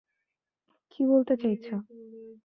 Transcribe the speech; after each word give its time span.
কী 0.91 1.01
বলতে 1.07 1.33
চাইছো? 1.37 1.75